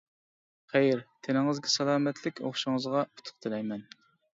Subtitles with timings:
[0.75, 3.91] خەير، تېنىڭىزگە سالامەتلىك، ئوقۇشىڭىزغا ئۇتۇق تىلەيمەن!